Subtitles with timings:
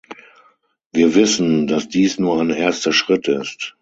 [0.91, 3.69] Wir wissen, dass dies nur ein erster Schritt ist.